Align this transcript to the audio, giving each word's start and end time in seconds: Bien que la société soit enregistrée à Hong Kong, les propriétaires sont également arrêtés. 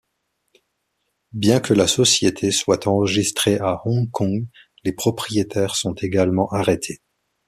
Bien 1.31 1.59
que 1.59 1.75
la 1.75 1.85
société 1.87 2.49
soit 2.51 2.87
enregistrée 2.87 3.59
à 3.59 3.83
Hong 3.85 4.09
Kong, 4.09 4.47
les 4.83 4.93
propriétaires 4.93 5.75
sont 5.75 5.93
également 5.93 6.49
arrêtés. 6.51 7.03